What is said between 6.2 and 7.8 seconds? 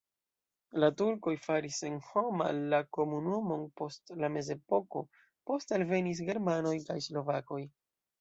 germanoj kaj slovakoj.